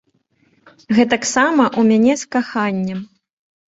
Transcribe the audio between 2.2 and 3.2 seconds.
з каханнем.